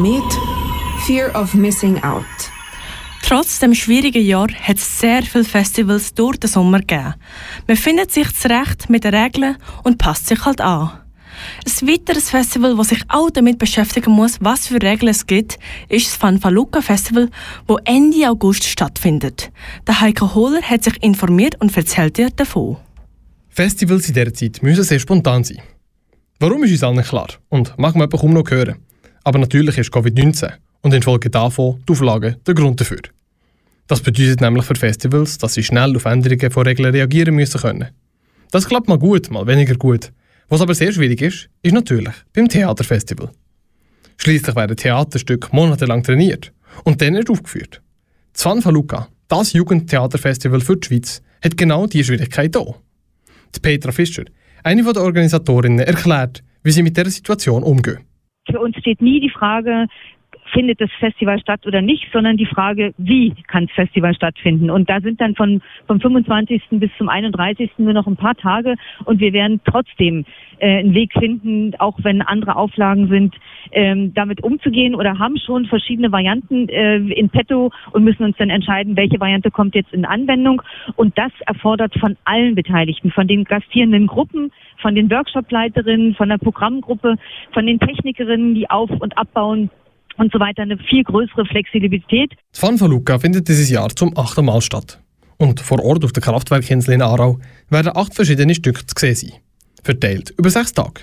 Komet 0.00 0.40
Fear 1.06 1.30
of 1.38 1.52
Missing 1.52 2.02
Out. 2.02 2.24
Trotz 3.22 3.58
dem 3.58 3.74
schwierigen 3.74 4.24
Jahr 4.24 4.48
hat 4.50 4.78
es 4.78 4.98
sehr 4.98 5.22
viele 5.22 5.44
Festivals 5.44 6.14
durch 6.14 6.38
den 6.38 6.48
Sommer 6.48 6.78
gegeben. 6.78 7.16
Man 7.68 7.76
findet 7.76 8.10
sich 8.10 8.32
zurecht 8.32 8.88
mit 8.88 9.04
den 9.04 9.14
Regeln 9.14 9.58
und 9.84 9.98
passt 9.98 10.26
sich 10.28 10.42
halt 10.46 10.62
an. 10.62 10.92
Ein 11.66 11.88
weiteres 11.88 12.30
Festival, 12.30 12.78
das 12.78 12.88
sich 12.88 13.02
auch 13.08 13.28
damit 13.28 13.58
beschäftigen 13.58 14.12
muss, 14.12 14.38
was 14.40 14.68
für 14.68 14.80
Regeln 14.80 15.10
es 15.10 15.26
gibt, 15.26 15.58
ist 15.90 16.06
das 16.06 16.16
Fanfaluca 16.16 16.80
Festival, 16.80 17.28
das 17.66 17.76
Ende 17.84 18.26
August 18.26 18.64
stattfindet. 18.64 19.52
Der 19.86 20.00
Heiko 20.00 20.34
Hohler 20.34 20.62
hat 20.62 20.82
sich 20.82 21.02
informiert 21.02 21.60
und 21.60 21.76
erzählt 21.76 22.16
dir 22.16 22.30
davon. 22.30 22.78
Festivals 23.50 24.08
in 24.08 24.14
dieser 24.14 24.32
Zeit 24.32 24.62
müssen 24.62 24.82
sehr 24.82 24.98
spontan 24.98 25.44
sein. 25.44 25.60
Warum 26.38 26.64
ist 26.64 26.70
uns 26.70 26.84
allen 26.84 27.04
klar 27.04 27.28
und 27.50 27.78
mag 27.78 27.94
man 27.96 28.08
kaum 28.08 28.32
noch 28.32 28.50
hören. 28.50 28.76
Aber 29.30 29.38
natürlich 29.38 29.78
ist 29.78 29.92
Covid-19 29.92 30.54
und 30.80 30.92
infolge 30.92 31.30
davon 31.30 31.80
die 31.88 31.92
Auflagen 31.92 32.34
der 32.44 32.52
Grund 32.52 32.80
dafür. 32.80 32.98
Das 33.86 34.00
bedeutet 34.00 34.40
nämlich 34.40 34.64
für 34.64 34.74
Festivals, 34.74 35.38
dass 35.38 35.54
sie 35.54 35.62
schnell 35.62 35.94
auf 35.94 36.04
Änderungen 36.04 36.50
von 36.50 36.66
Regeln 36.66 36.92
reagieren 36.92 37.36
müssen 37.36 37.60
können. 37.60 37.90
Das 38.50 38.66
klappt 38.66 38.88
mal 38.88 38.98
gut, 38.98 39.30
mal 39.30 39.46
weniger 39.46 39.76
gut. 39.76 40.10
Was 40.48 40.60
aber 40.60 40.74
sehr 40.74 40.90
schwierig 40.90 41.22
ist, 41.22 41.48
ist 41.62 41.72
natürlich 41.72 42.12
beim 42.32 42.48
Theaterfestival. 42.48 43.30
Schließlich 44.16 44.56
werden 44.56 44.76
Theaterstücke 44.76 45.50
monatelang 45.52 46.02
trainiert 46.02 46.52
und 46.82 47.00
dann 47.00 47.14
erst 47.14 47.30
aufgeführt. 47.30 47.80
Zwan 48.32 48.62
Faluca, 48.62 49.06
das 49.28 49.52
Jugendtheaterfestival 49.52 50.60
für 50.60 50.76
die 50.76 50.88
Schweiz, 50.88 51.22
hat 51.40 51.56
genau 51.56 51.86
diese 51.86 52.06
Schwierigkeit 52.06 52.56
hier. 52.56 52.74
Die 53.54 53.60
Petra 53.60 53.92
Fischer, 53.92 54.24
eine 54.64 54.82
der 54.82 55.02
Organisatorinnen, 55.04 55.86
erklärt, 55.86 56.42
wie 56.64 56.72
sie 56.72 56.82
mit 56.82 56.96
dieser 56.96 57.10
Situation 57.10 57.62
umgehen. 57.62 58.09
Für 58.50 58.60
uns 58.60 58.76
steht 58.78 59.00
nie 59.00 59.20
die 59.20 59.30
Frage, 59.30 59.86
findet 60.52 60.80
das 60.80 60.90
Festival 60.98 61.38
statt 61.40 61.66
oder 61.66 61.82
nicht, 61.82 62.08
sondern 62.12 62.36
die 62.36 62.46
Frage, 62.46 62.92
wie 62.98 63.34
kann 63.46 63.66
das 63.66 63.74
Festival 63.74 64.14
stattfinden. 64.14 64.70
Und 64.70 64.88
da 64.88 65.00
sind 65.00 65.20
dann 65.20 65.34
von, 65.34 65.62
vom 65.86 66.00
25. 66.00 66.62
bis 66.72 66.90
zum 66.98 67.08
31. 67.08 67.70
nur 67.78 67.92
noch 67.92 68.06
ein 68.06 68.16
paar 68.16 68.34
Tage 68.34 68.76
und 69.04 69.20
wir 69.20 69.32
werden 69.32 69.60
trotzdem 69.64 70.24
äh, 70.58 70.78
einen 70.78 70.94
Weg 70.94 71.12
finden, 71.12 71.74
auch 71.78 71.98
wenn 72.02 72.22
andere 72.22 72.56
Auflagen 72.56 73.08
sind, 73.08 73.34
ähm, 73.72 74.12
damit 74.14 74.42
umzugehen 74.42 74.94
oder 74.94 75.18
haben 75.18 75.36
schon 75.38 75.66
verschiedene 75.66 76.12
Varianten 76.12 76.68
äh, 76.68 76.96
in 76.96 77.28
petto 77.30 77.70
und 77.92 78.04
müssen 78.04 78.24
uns 78.24 78.36
dann 78.36 78.50
entscheiden, 78.50 78.96
welche 78.96 79.20
Variante 79.20 79.50
kommt 79.50 79.74
jetzt 79.74 79.92
in 79.92 80.04
Anwendung. 80.04 80.62
Und 80.96 81.16
das 81.16 81.32
erfordert 81.46 81.94
von 81.98 82.16
allen 82.24 82.54
Beteiligten, 82.54 83.10
von 83.10 83.26
den 83.26 83.44
gastierenden 83.44 84.06
Gruppen, 84.06 84.52
von 84.80 84.94
den 84.94 85.10
Workshopleiterinnen, 85.10 86.14
von 86.14 86.28
der 86.28 86.38
Programmgruppe, 86.38 87.16
von 87.52 87.66
den 87.66 87.78
Technikerinnen, 87.78 88.54
die 88.54 88.68
auf- 88.70 88.90
und 89.00 89.16
abbauen, 89.18 89.70
und 90.20 90.32
so 90.32 90.38
weiter 90.38 90.62
eine 90.62 90.78
viel 90.78 91.02
größere 91.02 91.46
Flexibilität. 91.46 92.32
Das 92.52 92.60
Fun 92.60 92.78
von 92.78 92.90
Luca 92.90 93.18
findet 93.18 93.48
dieses 93.48 93.70
Jahr 93.70 93.88
zum 93.88 94.16
achten 94.16 94.44
Mal 94.44 94.60
statt. 94.60 95.00
Und 95.38 95.60
vor 95.60 95.82
Ort 95.82 96.04
auf 96.04 96.12
der 96.12 96.22
Kraftwerkinsel 96.22 96.94
in 96.94 97.02
Aarau 97.02 97.38
werden 97.70 97.92
acht 97.94 98.14
verschiedene 98.14 98.54
Stücke 98.54 98.84
zu 98.86 98.94
sehen 98.98 99.14
sein. 99.14 99.32
Verteilt 99.82 100.34
über 100.36 100.50
sechs 100.50 100.74
Tage. 100.74 101.02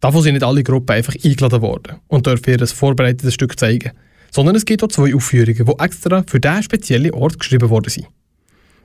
Davon 0.00 0.22
sind 0.22 0.34
nicht 0.34 0.44
alle 0.44 0.62
Gruppen 0.62 0.96
einfach 0.96 1.14
eingeladen 1.22 1.60
worden 1.60 1.96
und 2.06 2.26
dürfen 2.26 2.58
ihr 2.58 2.66
vorbereitetes 2.66 3.34
Stück 3.34 3.58
zeigen, 3.58 3.92
sondern 4.30 4.56
es 4.56 4.64
gibt 4.64 4.82
auch 4.82 4.88
zwei 4.88 5.14
Aufführungen, 5.14 5.66
die 5.66 5.84
extra 5.84 6.24
für 6.26 6.40
diesen 6.40 6.62
speziellen 6.62 7.12
Ort 7.12 7.38
geschrieben 7.38 7.68
worden 7.68 7.90
sind. 7.90 8.06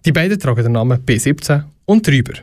Die 0.06 0.12
beiden 0.12 0.38
tragen 0.38 0.64
den 0.64 0.74
Namen 0.74 1.00
B17 1.06 1.64
und 1.86 2.06
Trüber. 2.06 2.34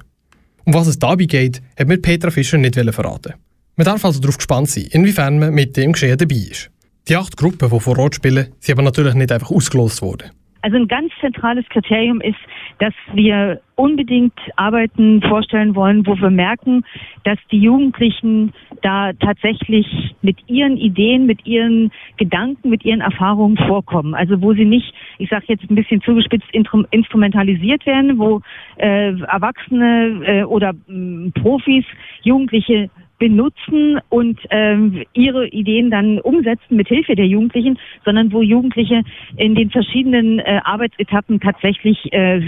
Um 0.64 0.72
was 0.72 0.86
es 0.86 0.98
dabei 0.98 1.24
geht, 1.24 1.60
hat 1.78 1.88
mir 1.88 1.98
Petra 1.98 2.30
Fischer 2.30 2.56
nicht 2.56 2.74
verraten. 2.74 3.34
Man 3.76 3.84
darf 3.84 4.04
also 4.04 4.20
darauf 4.20 4.38
gespannt 4.38 4.70
sein, 4.70 4.88
inwiefern 4.91 5.38
man 5.38 5.52
mit 5.52 5.76
dem 5.76 5.92
Geschehen 5.92 6.16
dabei 6.16 6.36
ist. 6.36 6.69
Die 7.08 7.16
acht 7.16 7.36
Gruppen, 7.36 7.70
die 7.70 7.80
vor 7.80 7.98
Ort 7.98 8.14
spielen, 8.14 8.52
sind 8.60 8.76
aber 8.76 8.82
natürlich 8.82 9.14
nicht 9.14 9.32
einfach 9.32 9.50
ausgelost 9.50 10.02
worden. 10.02 10.30
Also 10.62 10.76
ein 10.76 10.88
ganz 10.88 11.10
zentrales 11.20 11.64
Kriterium 11.70 12.20
ist, 12.20 12.38
dass 12.78 12.92
wir 13.14 13.60
unbedingt 13.76 14.34
Arbeiten 14.56 15.22
vorstellen 15.22 15.75
wollen, 15.75 16.06
wo 16.06 16.14
wir 16.16 16.30
merken, 16.30 16.84
dass 17.25 17.38
die 17.50 17.60
Jugendlichen 17.60 18.52
da 18.82 19.12
tatsächlich 19.14 19.86
mit 20.20 20.36
ihren 20.48 20.76
Ideen, 20.76 21.25
mit 21.25 21.47
ihren 21.47 21.91
Gedanken, 22.19 22.69
mit 22.69 22.84
ihren 22.84 23.00
Erfahrungen 23.00 23.56
vorkommen. 23.56 24.14
Also 24.14 24.42
wo 24.42 24.52
sie 24.52 24.66
nicht, 24.66 24.92
ich 25.19 25.30
sage 25.30 25.46
jetzt 25.48 25.64
ein 25.70 25.75
bisschen 25.75 26.02
zugespitzt, 26.02 26.48
instrumentalisiert 26.52 27.86
werden, 27.86 28.19
wo 28.19 28.42
äh, 28.76 29.19
Erwachsene 29.19 30.20
äh, 30.26 30.44
oder 30.44 30.75
äh, 30.88 31.30
Profis 31.41 31.84
Jugendliche 32.22 32.91
benutzen 33.20 34.00
und 34.08 34.41
ähm, 34.50 35.04
ihre 35.12 35.47
Ideen 35.48 35.91
dann 35.91 36.20
umsetzen 36.20 36.75
mit 36.76 36.88
Hilfe 36.88 37.14
der 37.14 37.26
Jugendlichen, 37.26 37.78
sondern 38.04 38.32
wo 38.32 38.42
Jugendliche 38.42 39.03
in 39.36 39.54
den 39.54 39.70
verschiedenen 39.70 40.41
äh, 40.41 40.60
Arbeitsetappen 40.64 41.38
tatsächlich 41.38 41.98
äh, 42.12 42.41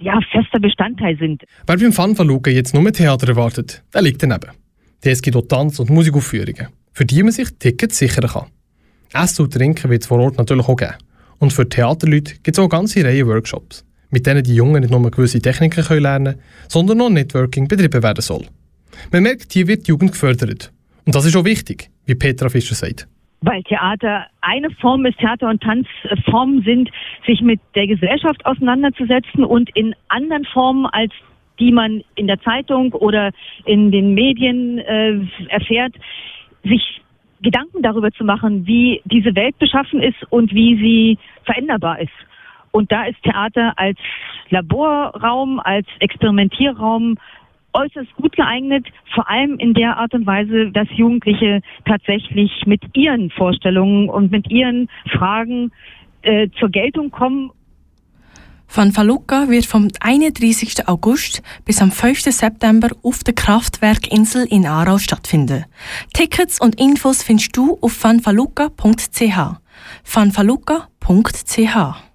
ja, 0.00 0.18
fester 0.32 0.58
Bestandteil 0.58 1.16
sind. 1.18 1.44
Wer 1.66 1.76
beim 1.76 1.92
Fanverlugen 1.92 2.52
jetzt 2.52 2.74
nur 2.74 2.82
mit 2.82 2.96
Theater 2.96 3.28
erwartet, 3.28 3.84
der 3.92 4.02
liegt 4.02 4.22
daneben. 4.22 4.50
Es 5.02 5.20
gibt 5.20 5.36
auch 5.36 5.46
Tanz- 5.46 5.78
und 5.78 5.90
Musikaufführungen, 5.90 6.68
für 6.92 7.04
die 7.04 7.22
man 7.22 7.30
sich 7.30 7.50
Tickets 7.58 7.98
sichern 7.98 8.26
kann. 8.26 8.46
Essen 9.12 9.42
und 9.42 9.52
Trinken 9.52 9.90
wird 9.90 10.02
es 10.02 10.08
vor 10.08 10.18
Ort 10.18 10.38
natürlich 10.38 10.66
auch 10.66 10.76
geben. 10.76 10.94
Und 11.38 11.52
für 11.52 11.68
Theaterleute 11.68 12.36
gibt 12.42 12.56
es 12.56 12.58
auch 12.58 12.68
ganze 12.68 13.04
Reihe 13.04 13.26
Workshops, 13.26 13.84
mit 14.10 14.26
denen 14.26 14.42
die 14.42 14.54
Jungen 14.54 14.80
nicht 14.80 14.90
nur 14.90 15.10
gewisse 15.10 15.40
Techniken 15.40 15.84
lernen 16.00 16.34
können, 16.34 16.42
sondern 16.68 17.02
auch 17.02 17.10
Networking 17.10 17.68
betrieben 17.68 18.02
werden 18.02 18.22
soll. 18.22 18.46
Man 19.12 19.22
merkt, 19.22 19.52
hier 19.52 19.68
wird 19.68 19.86
die 19.86 19.90
Jugend 19.90 20.12
gefördert. 20.12 20.72
Und 21.06 21.14
das 21.14 21.24
ist 21.24 21.36
auch 21.36 21.44
wichtig, 21.44 21.90
wie 22.06 22.14
Petra 22.14 22.48
Fischer 22.48 22.74
sagt. 22.74 23.06
Weil 23.40 23.62
Theater 23.64 24.26
eine 24.40 24.70
Form 24.70 25.04
ist, 25.04 25.18
Theater 25.18 25.50
und 25.50 25.62
Tanzformen 25.62 26.62
sind, 26.62 26.90
sich 27.26 27.42
mit 27.42 27.60
der 27.74 27.86
Gesellschaft 27.86 28.44
auseinanderzusetzen 28.46 29.44
und 29.44 29.68
in 29.76 29.94
anderen 30.08 30.44
Formen 30.46 30.86
als 30.86 31.12
die 31.58 31.72
man 31.72 32.02
in 32.14 32.26
der 32.26 32.40
Zeitung 32.40 32.92
oder 32.92 33.30
in 33.64 33.90
den 33.90 34.14
Medien 34.14 34.78
äh, 34.78 35.20
erfährt, 35.48 35.94
sich 36.62 37.00
Gedanken 37.42 37.82
darüber 37.82 38.10
zu 38.10 38.24
machen, 38.24 38.66
wie 38.66 39.02
diese 39.04 39.34
Welt 39.34 39.58
beschaffen 39.58 40.00
ist 40.00 40.16
und 40.30 40.52
wie 40.54 40.76
sie 40.76 41.18
veränderbar 41.44 42.00
ist. 42.00 42.12
Und 42.70 42.90
da 42.90 43.04
ist 43.04 43.22
Theater 43.22 43.74
als 43.76 43.98
Laborraum, 44.50 45.60
als 45.60 45.86
Experimentierraum 46.00 47.16
äußerst 47.74 48.14
gut 48.14 48.34
geeignet, 48.36 48.86
vor 49.14 49.28
allem 49.28 49.58
in 49.58 49.74
der 49.74 49.98
Art 49.98 50.14
und 50.14 50.26
Weise, 50.26 50.70
dass 50.70 50.88
Jugendliche 50.96 51.60
tatsächlich 51.84 52.50
mit 52.66 52.82
ihren 52.94 53.30
Vorstellungen 53.30 54.08
und 54.08 54.30
mit 54.30 54.50
ihren 54.50 54.88
Fragen 55.10 55.72
äh, 56.22 56.48
zur 56.58 56.70
Geltung 56.70 57.10
kommen. 57.10 57.50
Van 58.72 58.92
Faluca 58.92 59.48
wird 59.48 59.66
vom 59.66 59.88
31. 60.00 60.88
August 60.88 61.42
bis 61.64 61.80
am 61.80 61.92
5. 61.92 62.22
September 62.22 62.88
auf 63.02 63.22
der 63.22 63.34
Kraftwerkinsel 63.34 64.46
in 64.50 64.66
Aarau 64.66 64.98
stattfinden. 64.98 65.64
Tickets 66.12 66.60
und 66.60 66.80
Infos 66.80 67.22
findest 67.22 67.56
du 67.56 67.78
auf 67.80 67.92
fanfaluca.ch. 67.92 69.38
fanfaluca.ch 70.02 72.13